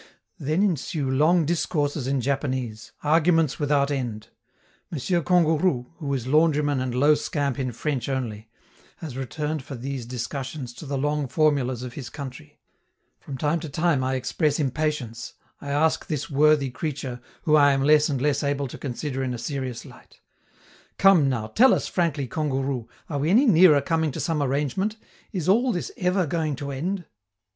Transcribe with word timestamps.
Then 0.39 0.63
ensue 0.63 1.07
long 1.11 1.45
discourses 1.45 2.07
in 2.07 2.21
Japanese, 2.21 2.91
arguments 3.03 3.59
without 3.59 3.91
end. 3.91 4.29
M. 4.91 4.97
Kangourou, 4.97 5.91
who 5.97 6.11
is 6.15 6.25
laundryman 6.25 6.79
and 6.81 6.95
low 6.95 7.13
scamp 7.13 7.59
in 7.59 7.71
French 7.71 8.09
only, 8.09 8.49
has 8.95 9.15
returned 9.15 9.61
for 9.63 9.75
these 9.75 10.07
discussions 10.07 10.73
to 10.73 10.87
the 10.87 10.97
long 10.97 11.27
formulas 11.27 11.83
of 11.83 11.93
his 11.93 12.09
country. 12.09 12.57
From 13.19 13.37
time 13.37 13.59
to 13.59 13.69
time 13.69 14.03
I 14.03 14.15
express 14.15 14.59
impatience, 14.59 15.33
I 15.61 15.69
ask 15.69 16.07
this 16.07 16.31
worthy 16.31 16.71
creature, 16.71 17.21
whom 17.43 17.57
I 17.57 17.71
am 17.73 17.83
less 17.83 18.09
and 18.09 18.19
less 18.19 18.41
able 18.41 18.67
to 18.69 18.79
consider 18.79 19.21
in 19.23 19.35
a 19.35 19.37
serious 19.37 19.85
light: 19.85 20.19
"Come 20.97 21.29
now, 21.29 21.45
tell 21.45 21.75
us 21.75 21.87
frankly, 21.87 22.27
Kangourou, 22.27 22.87
are 23.07 23.19
we 23.19 23.29
any 23.29 23.45
nearer 23.45 23.81
coming 23.81 24.09
to 24.13 24.19
some 24.19 24.41
arrangement? 24.41 24.95
Is 25.31 25.47
all 25.47 25.71
this 25.71 25.91
ever 25.95 26.25
going 26.25 26.55
to 26.55 26.71
end?" 26.71 27.05